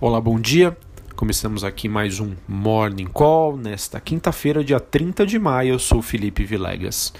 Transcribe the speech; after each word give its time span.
Olá, 0.00 0.20
bom 0.20 0.38
dia. 0.38 0.78
Começamos 1.16 1.64
aqui 1.64 1.88
mais 1.88 2.20
um 2.20 2.32
Morning 2.46 3.08
Call 3.08 3.56
nesta 3.56 3.98
quinta-feira, 3.98 4.62
dia 4.62 4.78
30 4.78 5.26
de 5.26 5.40
maio. 5.40 5.74
Eu 5.74 5.78
sou 5.80 6.00
Felipe 6.00 6.44
Vilegas. 6.44 7.12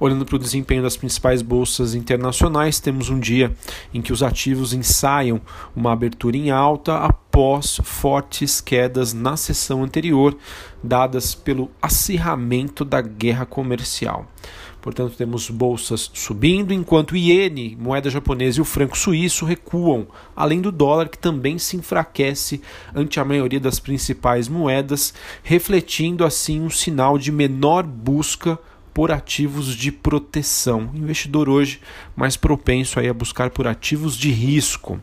Olhando 0.00 0.24
para 0.24 0.36
o 0.36 0.38
desempenho 0.38 0.82
das 0.82 0.96
principais 0.96 1.42
bolsas 1.42 1.94
internacionais, 1.94 2.80
temos 2.80 3.10
um 3.10 3.20
dia 3.20 3.54
em 3.92 4.00
que 4.00 4.14
os 4.14 4.22
ativos 4.22 4.72
ensaiam 4.72 5.42
uma 5.76 5.92
abertura 5.92 6.34
em 6.34 6.50
alta 6.50 6.96
após 7.00 7.78
fortes 7.84 8.62
quedas 8.62 9.12
na 9.12 9.36
sessão 9.36 9.84
anterior, 9.84 10.34
dadas 10.82 11.34
pelo 11.34 11.70
acirramento 11.82 12.82
da 12.82 13.02
guerra 13.02 13.44
comercial. 13.44 14.26
Portanto, 14.82 15.14
temos 15.16 15.48
bolsas 15.48 16.10
subindo, 16.12 16.74
enquanto 16.74 17.12
o 17.12 17.16
iene, 17.16 17.78
moeda 17.80 18.10
japonesa, 18.10 18.58
e 18.58 18.60
o 18.60 18.64
franco 18.64 18.98
suíço 18.98 19.46
recuam, 19.46 20.08
além 20.34 20.60
do 20.60 20.72
dólar, 20.72 21.08
que 21.08 21.16
também 21.16 21.56
se 21.56 21.76
enfraquece 21.76 22.60
ante 22.92 23.20
a 23.20 23.24
maioria 23.24 23.60
das 23.60 23.78
principais 23.78 24.48
moedas, 24.48 25.14
refletindo 25.44 26.24
assim 26.24 26.60
um 26.60 26.68
sinal 26.68 27.16
de 27.16 27.30
menor 27.30 27.84
busca 27.84 28.58
por 28.92 29.12
ativos 29.12 29.74
de 29.74 29.92
proteção. 29.92 30.90
Investidor 30.92 31.48
hoje 31.48 31.80
mais 32.14 32.36
propenso 32.36 32.98
aí 32.98 33.08
a 33.08 33.14
buscar 33.14 33.50
por 33.50 33.68
ativos 33.68 34.16
de 34.16 34.30
risco. 34.32 35.00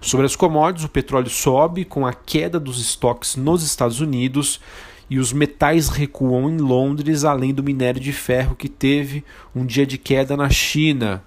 Sobre 0.00 0.26
as 0.26 0.36
commodities, 0.36 0.84
o 0.84 0.90
petróleo 0.90 1.30
sobe 1.30 1.86
com 1.86 2.06
a 2.06 2.12
queda 2.12 2.60
dos 2.60 2.78
estoques 2.78 3.34
nos 3.34 3.64
Estados 3.64 3.98
Unidos 3.98 4.60
e 5.08 5.18
os 5.18 5.32
metais 5.32 5.88
recuam 5.88 6.50
em 6.50 6.56
Londres, 6.56 7.24
além 7.24 7.52
do 7.52 7.62
minério 7.62 8.00
de 8.00 8.12
ferro 8.12 8.56
que 8.56 8.68
teve 8.68 9.24
um 9.54 9.64
dia 9.64 9.86
de 9.86 9.98
queda 9.98 10.36
na 10.36 10.48
China. 10.48 11.22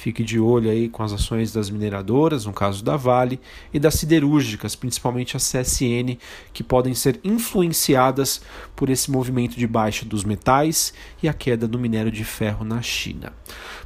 Fique 0.00 0.24
de 0.24 0.40
olho 0.40 0.70
aí 0.70 0.88
com 0.88 1.02
as 1.02 1.12
ações 1.12 1.52
das 1.52 1.68
mineradoras, 1.68 2.46
no 2.46 2.54
caso 2.54 2.82
da 2.82 2.96
Vale, 2.96 3.38
e 3.70 3.78
das 3.78 3.96
siderúrgicas, 3.96 4.74
principalmente 4.74 5.36
a 5.36 5.38
CSN, 5.38 6.16
que 6.54 6.64
podem 6.64 6.94
ser 6.94 7.20
influenciadas 7.22 8.40
por 8.74 8.88
esse 8.88 9.10
movimento 9.10 9.58
de 9.58 9.66
baixa 9.66 10.06
dos 10.06 10.24
metais 10.24 10.94
e 11.22 11.28
a 11.28 11.34
queda 11.34 11.68
do 11.68 11.78
minério 11.78 12.10
de 12.10 12.24
ferro 12.24 12.64
na 12.64 12.80
China. 12.80 13.30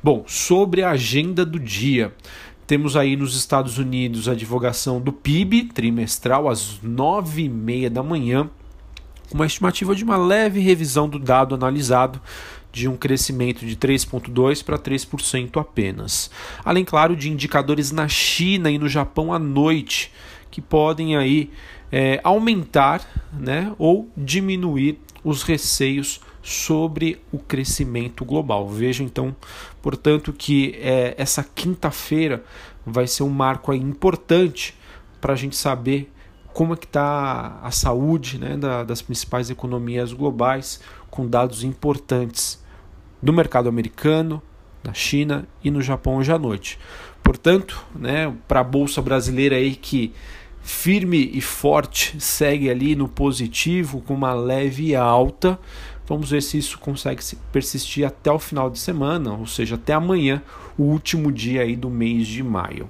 Bom, 0.00 0.22
sobre 0.28 0.84
a 0.84 0.90
agenda 0.90 1.44
do 1.44 1.58
dia. 1.58 2.14
Temos 2.64 2.96
aí 2.96 3.16
nos 3.16 3.36
Estados 3.36 3.76
Unidos 3.76 4.28
a 4.28 4.36
divulgação 4.36 5.00
do 5.00 5.12
PIB 5.12 5.64
trimestral 5.64 6.48
às 6.48 6.80
nove 6.80 7.42
e 7.42 7.48
meia 7.48 7.90
da 7.90 8.04
manhã 8.04 8.48
uma 9.32 9.46
estimativa 9.46 9.94
de 9.94 10.04
uma 10.04 10.16
leve 10.16 10.60
revisão 10.60 11.08
do 11.08 11.18
dado 11.18 11.54
analisado 11.54 12.20
de 12.72 12.88
um 12.88 12.96
crescimento 12.96 13.64
de 13.64 13.76
3,2% 13.76 14.64
para 14.64 14.76
3% 14.76 15.60
apenas. 15.60 16.30
Além, 16.64 16.84
claro, 16.84 17.14
de 17.14 17.30
indicadores 17.30 17.92
na 17.92 18.08
China 18.08 18.68
e 18.70 18.78
no 18.78 18.88
Japão 18.88 19.32
à 19.32 19.38
noite, 19.38 20.10
que 20.50 20.60
podem 20.60 21.16
aí 21.16 21.50
é, 21.92 22.20
aumentar 22.24 23.08
né, 23.32 23.72
ou 23.78 24.10
diminuir 24.16 24.98
os 25.22 25.44
receios 25.44 26.20
sobre 26.42 27.22
o 27.32 27.38
crescimento 27.38 28.24
global. 28.24 28.68
Veja 28.68 29.04
então, 29.04 29.34
portanto, 29.80 30.32
que 30.32 30.74
é, 30.80 31.14
essa 31.16 31.42
quinta-feira 31.42 32.44
vai 32.84 33.06
ser 33.06 33.22
um 33.22 33.30
marco 33.30 33.72
importante 33.72 34.74
para 35.20 35.32
a 35.32 35.36
gente 35.36 35.56
saber 35.56 36.12
como 36.54 36.72
é 36.72 36.76
que 36.76 36.86
está 36.86 37.58
a 37.62 37.70
saúde 37.72 38.38
né, 38.38 38.56
da, 38.56 38.84
das 38.84 39.02
principais 39.02 39.50
economias 39.50 40.12
globais, 40.12 40.80
com 41.10 41.26
dados 41.26 41.64
importantes 41.64 42.62
do 43.20 43.32
mercado 43.32 43.68
americano, 43.68 44.40
na 44.82 44.94
China 44.94 45.48
e 45.64 45.70
no 45.70 45.82
Japão 45.82 46.16
hoje 46.16 46.30
à 46.32 46.38
noite. 46.38 46.78
Portanto, 47.24 47.84
né, 47.94 48.32
para 48.46 48.60
a 48.60 48.64
bolsa 48.64 49.02
brasileira 49.02 49.56
aí 49.56 49.74
que 49.74 50.12
firme 50.62 51.30
e 51.34 51.40
forte 51.40 52.20
segue 52.20 52.70
ali 52.70 52.94
no 52.94 53.08
positivo 53.08 54.00
com 54.00 54.14
uma 54.14 54.32
leve 54.32 54.94
alta, 54.94 55.58
vamos 56.06 56.30
ver 56.30 56.40
se 56.40 56.56
isso 56.56 56.78
consegue 56.78 57.22
persistir 57.50 58.06
até 58.06 58.30
o 58.30 58.38
final 58.38 58.70
de 58.70 58.78
semana, 58.78 59.32
ou 59.32 59.46
seja, 59.46 59.74
até 59.74 59.92
amanhã, 59.92 60.40
o 60.78 60.84
último 60.84 61.32
dia 61.32 61.62
aí 61.62 61.74
do 61.74 61.90
mês 61.90 62.28
de 62.28 62.44
maio. 62.44 62.88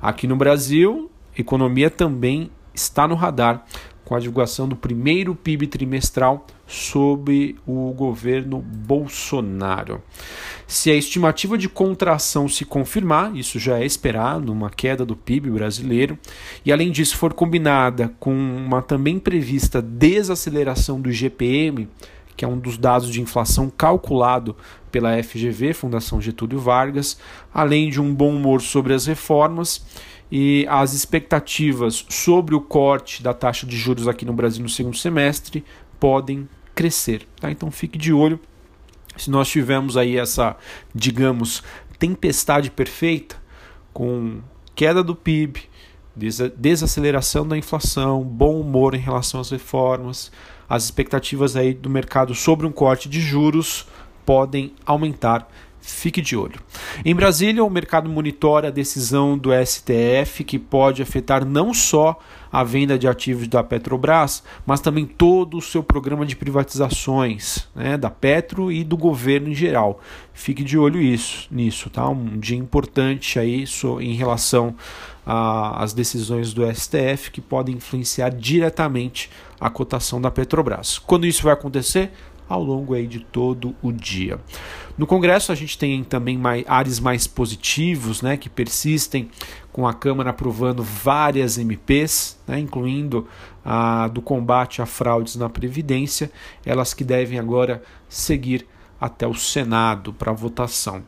Aqui 0.00 0.26
no 0.26 0.34
Brasil, 0.34 1.10
economia 1.36 1.90
também 1.90 2.50
está 2.74 3.06
no 3.06 3.14
radar 3.14 3.64
com 4.04 4.16
a 4.16 4.20
divulgação 4.20 4.68
do 4.68 4.76
primeiro 4.76 5.34
PIB 5.34 5.66
trimestral 5.66 6.46
sob 6.66 7.56
o 7.66 7.92
governo 7.92 8.60
Bolsonaro. 8.60 10.02
Se 10.66 10.90
a 10.90 10.94
estimativa 10.94 11.56
de 11.56 11.68
contração 11.68 12.48
se 12.48 12.64
confirmar, 12.64 13.36
isso 13.36 13.58
já 13.58 13.78
é 13.78 13.84
esperado, 13.84 14.52
uma 14.52 14.70
queda 14.70 15.04
do 15.04 15.14
PIB 15.14 15.50
brasileiro, 15.50 16.18
e 16.64 16.72
além 16.72 16.90
disso 16.90 17.16
for 17.16 17.32
combinada 17.32 18.12
com 18.18 18.34
uma 18.34 18.82
também 18.82 19.18
prevista 19.18 19.80
desaceleração 19.80 21.00
do 21.00 21.12
GPM, 21.12 21.88
que 22.36 22.44
é 22.44 22.48
um 22.48 22.58
dos 22.58 22.76
dados 22.76 23.10
de 23.10 23.20
inflação 23.20 23.70
calculado 23.70 24.56
pela 24.90 25.22
FGV, 25.22 25.72
Fundação 25.72 26.20
Getúlio 26.20 26.58
Vargas, 26.58 27.18
além 27.52 27.90
de 27.90 28.00
um 28.00 28.14
bom 28.14 28.34
humor 28.34 28.60
sobre 28.60 28.94
as 28.94 29.06
reformas 29.06 29.84
e 30.30 30.66
as 30.68 30.94
expectativas 30.94 32.06
sobre 32.08 32.54
o 32.54 32.60
corte 32.60 33.22
da 33.22 33.34
taxa 33.34 33.66
de 33.66 33.76
juros 33.76 34.08
aqui 34.08 34.24
no 34.24 34.32
Brasil 34.32 34.62
no 34.62 34.68
segundo 34.68 34.96
semestre 34.96 35.64
podem 36.00 36.48
crescer. 36.74 37.26
Tá? 37.40 37.50
Então 37.50 37.70
fique 37.70 37.98
de 37.98 38.12
olho. 38.12 38.40
Se 39.16 39.30
nós 39.30 39.48
tivermos 39.48 39.96
aí 39.96 40.16
essa, 40.16 40.56
digamos, 40.94 41.62
tempestade 41.98 42.70
perfeita, 42.70 43.36
com 43.92 44.40
queda 44.74 45.02
do 45.04 45.14
PIB, 45.14 45.68
desaceleração 46.14 47.46
da 47.46 47.56
inflação, 47.56 48.22
bom 48.22 48.60
humor 48.60 48.94
em 48.94 48.98
relação 48.98 49.40
às 49.40 49.50
reformas, 49.50 50.30
as 50.68 50.84
expectativas 50.84 51.56
aí 51.56 51.74
do 51.74 51.90
mercado 51.90 52.34
sobre 52.34 52.66
um 52.66 52.72
corte 52.72 53.08
de 53.08 53.20
juros 53.20 53.86
podem 54.24 54.72
aumentar 54.86 55.48
Fique 55.84 56.20
de 56.20 56.36
olho. 56.36 56.60
Em 57.04 57.12
Brasília, 57.12 57.64
o 57.64 57.68
mercado 57.68 58.08
monitora 58.08 58.68
a 58.68 58.70
decisão 58.70 59.36
do 59.36 59.50
STF 59.52 60.44
que 60.44 60.56
pode 60.56 61.02
afetar 61.02 61.44
não 61.44 61.74
só 61.74 62.20
a 62.52 62.62
venda 62.62 62.96
de 62.96 63.08
ativos 63.08 63.48
da 63.48 63.64
Petrobras, 63.64 64.44
mas 64.64 64.80
também 64.80 65.04
todo 65.04 65.56
o 65.56 65.60
seu 65.60 65.82
programa 65.82 66.24
de 66.24 66.36
privatizações 66.36 67.66
né, 67.74 67.96
da 67.96 68.10
Petro 68.10 68.70
e 68.70 68.84
do 68.84 68.96
governo 68.96 69.48
em 69.48 69.54
geral. 69.54 70.00
Fique 70.32 70.62
de 70.62 70.78
olho 70.78 71.00
isso, 71.00 71.48
nisso, 71.50 71.90
tá? 71.90 72.08
Um 72.08 72.38
dia 72.38 72.56
importante 72.56 73.40
aí 73.40 73.64
em 74.00 74.14
relação 74.14 74.76
às 75.26 75.92
decisões 75.92 76.52
do 76.52 76.62
STF 76.72 77.30
que 77.32 77.40
podem 77.40 77.76
influenciar 77.76 78.28
diretamente 78.28 79.30
a 79.58 79.70
cotação 79.70 80.20
da 80.20 80.30
Petrobras. 80.30 80.98
Quando 80.98 81.26
isso 81.26 81.42
vai 81.42 81.52
acontecer? 81.52 82.12
Ao 82.48 82.62
longo 82.62 82.94
aí 82.94 83.06
de 83.06 83.20
todo 83.20 83.74
o 83.82 83.92
dia. 83.92 84.38
No 84.96 85.06
Congresso 85.06 85.52
a 85.52 85.54
gente 85.54 85.78
tem 85.78 86.04
também 86.04 86.36
mais, 86.36 86.64
ares 86.68 87.00
mais 87.00 87.26
positivos, 87.26 88.20
né, 88.20 88.36
que 88.36 88.48
persistem 88.48 89.30
com 89.72 89.86
a 89.86 89.94
Câmara 89.94 90.30
aprovando 90.30 90.82
várias 90.82 91.56
MPs, 91.56 92.38
né, 92.46 92.58
incluindo 92.58 93.26
a 93.64 94.08
do 94.08 94.20
combate 94.20 94.82
a 94.82 94.86
fraudes 94.86 95.36
na 95.36 95.48
Previdência, 95.48 96.30
elas 96.64 96.92
que 96.92 97.04
devem 97.04 97.38
agora 97.38 97.82
seguir 98.08 98.66
até 99.00 99.26
o 99.26 99.34
Senado 99.34 100.12
para 100.12 100.32
votação. 100.32 101.02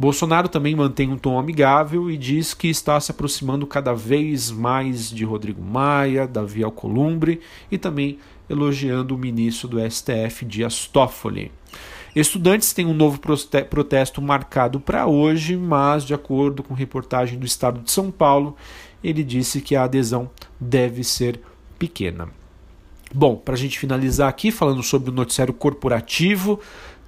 Bolsonaro 0.00 0.48
também 0.48 0.74
mantém 0.74 1.12
um 1.12 1.18
tom 1.18 1.38
amigável 1.38 2.10
e 2.10 2.16
diz 2.16 2.54
que 2.54 2.68
está 2.68 2.98
se 2.98 3.10
aproximando 3.10 3.66
cada 3.66 3.92
vez 3.92 4.50
mais 4.50 5.10
de 5.10 5.26
Rodrigo 5.26 5.60
Maia, 5.60 6.26
Davi 6.26 6.64
Alcolumbre 6.64 7.42
e 7.70 7.76
também 7.76 8.18
elogiando 8.48 9.14
o 9.14 9.18
ministro 9.18 9.68
do 9.68 9.90
STF, 9.90 10.46
Dias 10.46 10.86
Toffoli. 10.86 11.52
Estudantes 12.16 12.72
têm 12.72 12.86
um 12.86 12.94
novo 12.94 13.20
protesto 13.68 14.22
marcado 14.22 14.80
para 14.80 15.06
hoje, 15.06 15.54
mas, 15.54 16.02
de 16.02 16.14
acordo 16.14 16.62
com 16.62 16.72
reportagem 16.72 17.38
do 17.38 17.44
Estado 17.44 17.82
de 17.82 17.90
São 17.90 18.10
Paulo, 18.10 18.56
ele 19.04 19.22
disse 19.22 19.60
que 19.60 19.76
a 19.76 19.84
adesão 19.84 20.30
deve 20.58 21.04
ser 21.04 21.42
pequena. 21.78 22.26
Bom, 23.12 23.36
para 23.36 23.52
a 23.52 23.58
gente 23.58 23.78
finalizar 23.78 24.30
aqui, 24.30 24.50
falando 24.50 24.82
sobre 24.82 25.10
o 25.10 25.12
noticiário 25.12 25.52
corporativo, 25.52 26.58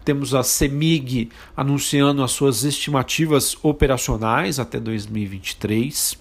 temos 0.05 0.35
a 0.35 0.43
CEMIG 0.43 1.31
anunciando 1.57 2.23
as 2.23 2.33
suas 2.33 2.65
estimativas 2.65 3.57
operacionais 3.63 4.59
até 4.59 4.79
2023. 4.79 6.21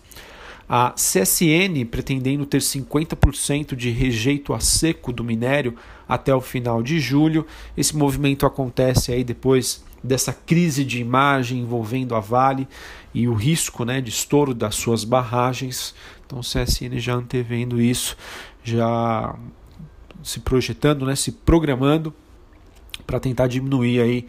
A 0.69 0.91
CSN 0.91 1.85
pretendendo 1.89 2.45
ter 2.45 2.61
50% 2.61 3.75
de 3.75 3.89
rejeito 3.89 4.53
a 4.53 4.59
seco 4.59 5.11
do 5.11 5.23
minério 5.23 5.75
até 6.07 6.33
o 6.33 6.39
final 6.39 6.81
de 6.81 6.99
julho. 6.99 7.45
Esse 7.75 7.95
movimento 7.95 8.45
acontece 8.45 9.11
aí 9.11 9.23
depois 9.23 9.83
dessa 10.03 10.31
crise 10.31 10.85
de 10.85 10.99
imagem 10.99 11.59
envolvendo 11.59 12.15
a 12.15 12.19
Vale 12.19 12.67
e 13.13 13.27
o 13.27 13.33
risco 13.33 13.83
né, 13.83 13.99
de 13.99 14.09
estouro 14.09 14.53
das 14.53 14.75
suas 14.75 15.03
barragens. 15.03 15.93
Então, 16.25 16.39
o 16.39 16.41
CSN 16.41 16.97
já 16.97 17.15
antevendo 17.15 17.81
isso, 17.81 18.15
já 18.63 19.35
se 20.23 20.39
projetando, 20.39 21.05
né, 21.05 21.15
se 21.15 21.31
programando 21.31 22.13
para 23.05 23.19
tentar 23.19 23.47
diminuir 23.47 24.01
aí 24.01 24.27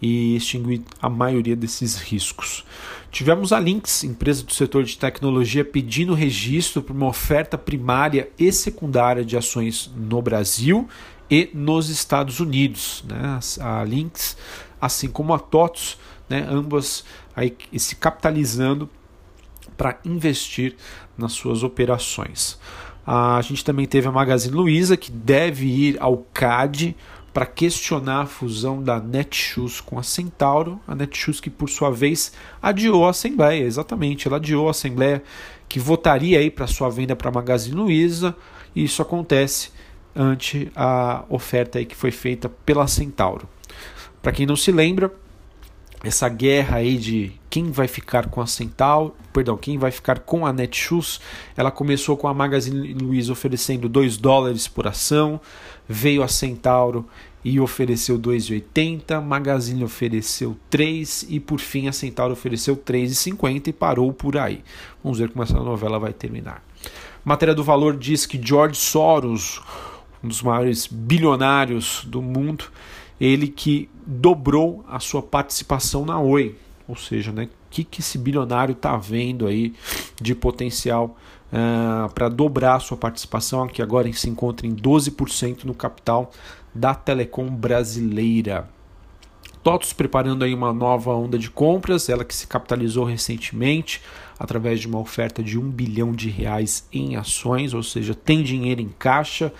e 0.00 0.34
extinguir 0.36 0.82
a 1.00 1.08
maioria 1.08 1.54
desses 1.54 1.96
riscos. 1.96 2.64
Tivemos 3.10 3.52
a 3.52 3.60
Lynx, 3.60 4.02
empresa 4.02 4.42
do 4.42 4.52
setor 4.52 4.82
de 4.84 4.98
tecnologia, 4.98 5.64
pedindo 5.64 6.12
registro 6.12 6.82
para 6.82 6.92
uma 6.92 7.06
oferta 7.06 7.56
primária 7.56 8.28
e 8.38 8.50
secundária 8.50 9.24
de 9.24 9.36
ações 9.36 9.90
no 9.94 10.20
Brasil 10.20 10.88
e 11.30 11.50
nos 11.54 11.88
Estados 11.88 12.40
Unidos. 12.40 13.04
Né? 13.06 13.38
A 13.60 13.84
Lynx, 13.84 14.36
assim 14.80 15.08
como 15.08 15.32
a 15.32 15.38
TOTS, 15.38 15.98
né? 16.28 16.44
ambas 16.50 17.04
aí 17.36 17.56
se 17.76 17.94
capitalizando 17.94 18.90
para 19.76 19.98
investir 20.04 20.74
nas 21.16 21.32
suas 21.32 21.62
operações. 21.62 22.58
A 23.06 23.40
gente 23.42 23.64
também 23.64 23.86
teve 23.86 24.08
a 24.08 24.12
Magazine 24.12 24.54
Luiza, 24.54 24.96
que 24.96 25.10
deve 25.10 25.66
ir 25.66 25.96
ao 26.00 26.18
CAD 26.32 26.96
para 27.32 27.46
questionar 27.46 28.22
a 28.22 28.26
fusão 28.26 28.82
da 28.82 29.00
Netshoes 29.00 29.80
com 29.80 29.98
a 29.98 30.02
Centauro. 30.02 30.78
A 30.86 30.94
Netshoes 30.94 31.40
que, 31.40 31.48
por 31.48 31.70
sua 31.70 31.90
vez, 31.90 32.32
adiou 32.60 33.06
a 33.06 33.10
Assembleia, 33.10 33.64
exatamente, 33.64 34.28
ela 34.28 34.36
adiou 34.36 34.68
a 34.68 34.72
Assembleia 34.72 35.22
que 35.68 35.80
votaria 35.80 36.38
aí 36.38 36.50
para 36.50 36.66
sua 36.66 36.90
venda 36.90 37.16
para 37.16 37.30
a 37.30 37.32
Magazine 37.32 37.74
Luiza, 37.74 38.36
e 38.74 38.84
isso 38.84 39.00
acontece 39.00 39.70
ante 40.14 40.70
a 40.76 41.24
oferta 41.30 41.78
aí 41.78 41.86
que 41.86 41.96
foi 41.96 42.10
feita 42.10 42.48
pela 42.48 42.86
Centauro. 42.86 43.48
Para 44.20 44.32
quem 44.32 44.44
não 44.44 44.54
se 44.54 44.70
lembra, 44.70 45.10
essa 46.02 46.28
guerra 46.28 46.78
aí 46.78 46.98
de 46.98 47.32
quem 47.48 47.70
vai 47.70 47.86
ficar 47.86 48.26
com 48.28 48.40
a 48.40 48.46
Centauro, 48.46 49.14
perdão, 49.32 49.56
quem 49.56 49.78
vai 49.78 49.90
ficar 49.90 50.18
com 50.20 50.44
a 50.44 50.52
Netshoes, 50.52 51.20
ela 51.56 51.70
começou 51.70 52.16
com 52.16 52.26
a 52.26 52.34
Magazine 52.34 52.94
Luiza 52.94 53.32
oferecendo 53.32 53.88
2 53.88 54.16
dólares 54.16 54.66
por 54.66 54.86
ação, 54.86 55.40
veio 55.88 56.22
a 56.22 56.28
Centauro 56.28 57.06
e 57.44 57.60
ofereceu 57.60 58.18
2,80, 58.18 59.20
Magazine 59.20 59.84
ofereceu 59.84 60.56
3 60.70 61.26
e 61.28 61.38
por 61.38 61.60
fim 61.60 61.88
a 61.88 61.92
Centauro 61.92 62.32
ofereceu 62.32 62.76
3,50 62.76 63.68
e 63.68 63.72
parou 63.72 64.12
por 64.12 64.36
aí. 64.36 64.62
Vamos 65.02 65.18
ver 65.18 65.28
como 65.28 65.42
essa 65.42 65.54
novela 65.54 65.98
vai 65.98 66.12
terminar. 66.12 66.62
matéria 67.24 67.54
do 67.54 67.62
valor 67.62 67.96
diz 67.96 68.26
que 68.26 68.40
George 68.42 68.76
Soros, 68.76 69.60
um 70.22 70.28
dos 70.28 70.42
maiores 70.42 70.86
bilionários 70.86 72.04
do 72.06 72.22
mundo, 72.22 72.64
ele 73.20 73.48
que 73.48 73.88
dobrou 74.06 74.84
a 74.88 74.98
sua 74.98 75.22
participação 75.22 76.04
na 76.04 76.20
Oi. 76.20 76.56
Ou 76.88 76.96
seja, 76.96 77.32
né, 77.32 77.44
o 77.44 77.48
que, 77.70 77.84
que 77.84 78.00
esse 78.00 78.18
bilionário 78.18 78.72
está 78.72 78.96
vendo 78.96 79.46
aí 79.46 79.74
de 80.20 80.34
potencial 80.34 81.16
uh, 81.52 82.12
para 82.12 82.28
dobrar 82.28 82.76
a 82.76 82.80
sua 82.80 82.96
participação, 82.96 83.66
que 83.68 83.80
agora 83.80 84.12
se 84.12 84.28
encontra 84.28 84.66
em 84.66 84.74
12% 84.74 85.64
no 85.64 85.74
capital 85.74 86.30
da 86.74 86.94
Telecom 86.94 87.48
brasileira. 87.48 88.68
TOTOS 89.62 89.92
preparando 89.92 90.44
aí 90.44 90.52
uma 90.52 90.72
nova 90.72 91.14
onda 91.14 91.38
de 91.38 91.48
compras, 91.48 92.08
ela 92.08 92.24
que 92.24 92.34
se 92.34 92.48
capitalizou 92.48 93.04
recentemente 93.04 94.02
através 94.38 94.80
de 94.80 94.88
uma 94.88 94.98
oferta 94.98 95.40
de 95.40 95.56
um 95.56 95.70
bilhão 95.70 96.10
de 96.10 96.28
reais 96.28 96.86
em 96.92 97.14
ações, 97.14 97.72
ou 97.72 97.82
seja, 97.82 98.12
tem 98.12 98.42
dinheiro 98.42 98.80
em 98.80 98.88
caixa 98.88 99.52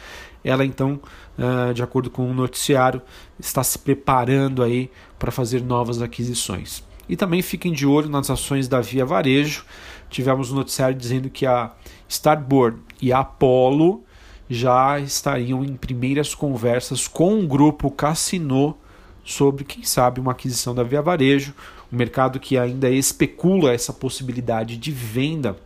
ela 0.44 0.64
então, 0.64 1.00
uh, 1.38 1.72
de 1.72 1.82
acordo 1.82 2.10
com 2.10 2.30
o 2.30 2.34
noticiário, 2.34 3.00
está 3.38 3.62
se 3.62 3.78
preparando 3.78 4.62
aí 4.62 4.90
para 5.18 5.30
fazer 5.30 5.62
novas 5.62 6.02
aquisições. 6.02 6.82
E 7.08 7.16
também 7.16 7.42
fiquem 7.42 7.72
de 7.72 7.86
olho 7.86 8.08
nas 8.08 8.30
ações 8.30 8.68
da 8.68 8.80
Via 8.80 9.04
Varejo. 9.04 9.64
Tivemos 10.08 10.52
um 10.52 10.56
noticiário 10.56 10.96
dizendo 10.96 11.30
que 11.30 11.46
a 11.46 11.72
Starboard 12.08 12.78
e 13.00 13.12
a 13.12 13.20
Apollo 13.20 14.02
já 14.48 14.98
estariam 15.00 15.64
em 15.64 15.74
primeiras 15.74 16.34
conversas 16.34 17.08
com 17.08 17.40
o 17.40 17.46
grupo 17.46 17.90
Cassino 17.90 18.76
sobre, 19.24 19.64
quem 19.64 19.82
sabe, 19.82 20.20
uma 20.20 20.32
aquisição 20.32 20.74
da 20.74 20.82
Via 20.82 21.00
Varejo, 21.00 21.54
um 21.92 21.96
mercado 21.96 22.40
que 22.40 22.58
ainda 22.58 22.90
especula 22.90 23.72
essa 23.72 23.92
possibilidade 23.92 24.76
de 24.76 24.90
venda 24.90 25.56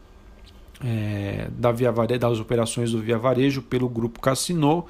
é, 0.85 1.49
da 1.51 1.73
Via 1.73 1.91
Varejo, 1.93 2.21
das 2.21 2.41
operações 2.41 2.93
do 2.93 3.01
Via 3.01 3.19
Varejo 3.19 3.63
pelo 3.63 3.89
grupo 3.89 4.21
Cassino, 4.21 4.87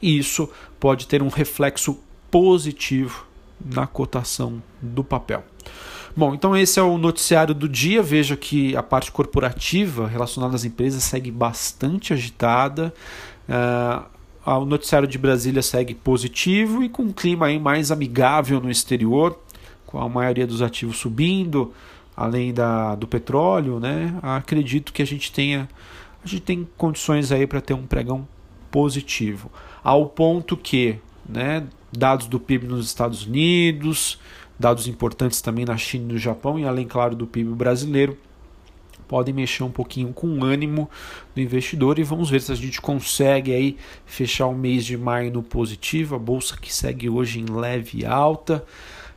e 0.00 0.18
isso 0.18 0.48
pode 0.78 1.06
ter 1.06 1.22
um 1.22 1.28
reflexo 1.28 1.98
positivo 2.30 3.26
na 3.64 3.86
cotação 3.86 4.62
do 4.80 5.02
papel. 5.02 5.44
Bom, 6.16 6.34
então 6.34 6.56
esse 6.56 6.80
é 6.80 6.82
o 6.82 6.98
noticiário 6.98 7.54
do 7.54 7.68
dia. 7.68 8.02
Veja 8.02 8.36
que 8.36 8.76
a 8.76 8.82
parte 8.82 9.12
corporativa 9.12 10.06
relacionada 10.08 10.56
às 10.56 10.64
empresas 10.64 11.04
segue 11.04 11.30
bastante 11.30 12.12
agitada. 12.12 12.92
Uh, 13.48 14.18
o 14.44 14.64
noticiário 14.64 15.06
de 15.06 15.18
Brasília 15.18 15.62
segue 15.62 15.94
positivo 15.94 16.82
e 16.82 16.88
com 16.88 17.02
um 17.02 17.12
clima 17.12 17.46
aí 17.46 17.58
mais 17.58 17.90
amigável 17.90 18.60
no 18.60 18.70
exterior, 18.70 19.38
com 19.86 20.00
a 20.00 20.08
maioria 20.08 20.46
dos 20.46 20.62
ativos 20.62 20.96
subindo, 20.96 21.72
além 22.18 22.52
da, 22.52 22.96
do 22.96 23.06
petróleo, 23.06 23.78
né? 23.78 24.18
Acredito 24.20 24.92
que 24.92 25.00
a 25.00 25.06
gente 25.06 25.30
tenha 25.30 25.68
a 26.22 26.26
gente 26.26 26.42
tem 26.42 26.68
condições 26.76 27.30
aí 27.30 27.46
para 27.46 27.60
ter 27.60 27.74
um 27.74 27.86
pregão 27.86 28.26
positivo, 28.72 29.52
ao 29.84 30.06
ponto 30.06 30.56
que, 30.56 30.98
né, 31.26 31.64
dados 31.96 32.26
do 32.26 32.40
PIB 32.40 32.66
nos 32.66 32.86
Estados 32.86 33.24
Unidos, 33.24 34.18
dados 34.58 34.88
importantes 34.88 35.40
também 35.40 35.64
na 35.64 35.76
China 35.76 36.10
e 36.10 36.12
no 36.14 36.18
Japão 36.18 36.58
e 36.58 36.64
além 36.64 36.88
claro 36.88 37.14
do 37.14 37.24
PIB 37.24 37.50
brasileiro, 37.54 38.18
podem 39.06 39.32
mexer 39.32 39.62
um 39.62 39.70
pouquinho 39.70 40.12
com 40.12 40.26
o 40.26 40.44
ânimo 40.44 40.90
do 41.36 41.40
investidor 41.40 42.00
e 42.00 42.02
vamos 42.02 42.28
ver 42.28 42.42
se 42.42 42.50
a 42.50 42.56
gente 42.56 42.80
consegue 42.80 43.54
aí 43.54 43.76
fechar 44.04 44.48
o 44.48 44.54
mês 44.54 44.84
de 44.84 44.98
maio 44.98 45.32
no 45.32 45.42
positivo, 45.42 46.16
a 46.16 46.18
bolsa 46.18 46.58
que 46.60 46.74
segue 46.74 47.08
hoje 47.08 47.38
em 47.38 47.46
leve 47.46 48.04
alta 48.04 48.64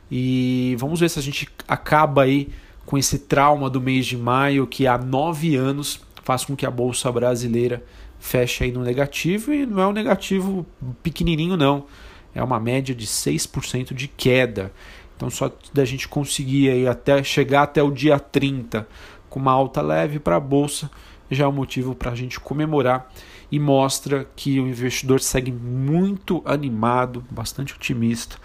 e 0.08 0.76
vamos 0.78 1.00
ver 1.00 1.10
se 1.10 1.18
a 1.18 1.22
gente 1.22 1.48
acaba 1.66 2.22
aí 2.22 2.48
com 2.92 2.98
esse 2.98 3.20
trauma 3.20 3.70
do 3.70 3.80
mês 3.80 4.04
de 4.04 4.18
maio 4.18 4.66
que 4.66 4.86
há 4.86 4.98
nove 4.98 5.56
anos 5.56 5.98
faz 6.22 6.44
com 6.44 6.54
que 6.54 6.66
a 6.66 6.70
bolsa 6.70 7.10
brasileira 7.10 7.82
feche 8.20 8.64
aí 8.64 8.70
no 8.70 8.82
negativo 8.82 9.50
e 9.50 9.64
não 9.64 9.80
é 9.80 9.86
um 9.86 9.92
negativo 9.92 10.66
pequenininho 11.02 11.56
não, 11.56 11.86
é 12.34 12.44
uma 12.44 12.60
média 12.60 12.94
de 12.94 13.06
6% 13.06 13.94
de 13.94 14.08
queda. 14.08 14.70
Então 15.16 15.30
só 15.30 15.50
da 15.72 15.86
gente 15.86 16.06
conseguir 16.06 16.68
aí 16.68 16.86
até 16.86 17.24
chegar 17.24 17.62
até 17.62 17.82
o 17.82 17.90
dia 17.90 18.18
30 18.18 18.86
com 19.30 19.40
uma 19.40 19.52
alta 19.52 19.80
leve 19.80 20.18
para 20.18 20.36
a 20.36 20.40
bolsa 20.40 20.90
já 21.30 21.46
é 21.46 21.48
um 21.48 21.52
motivo 21.52 21.94
para 21.94 22.10
a 22.10 22.14
gente 22.14 22.38
comemorar 22.38 23.10
e 23.50 23.58
mostra 23.58 24.28
que 24.36 24.60
o 24.60 24.68
investidor 24.68 25.18
segue 25.18 25.50
muito 25.50 26.42
animado, 26.44 27.24
bastante 27.30 27.72
otimista 27.72 28.36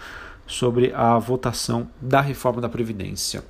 sobre 0.46 0.90
a 0.94 1.18
votação 1.18 1.90
da 2.00 2.22
reforma 2.22 2.62
da 2.62 2.68
Previdência. 2.70 3.44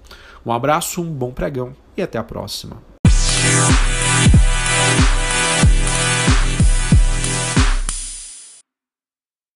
Um 0.49 0.53
abraço, 0.53 1.03
um 1.03 1.13
bom 1.13 1.31
pregão 1.31 1.77
e 1.95 2.01
até 2.01 2.17
a 2.17 2.25
próxima. 2.25 2.79